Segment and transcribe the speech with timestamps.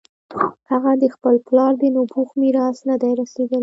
[0.69, 3.59] هغه د خپل پلار د نبوغ میراث نه دی رسېدلی.